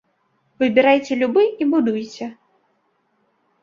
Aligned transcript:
Выбірайце 0.63 1.13
любы 1.21 1.43
і 1.61 1.71
будуйце. 1.77 2.25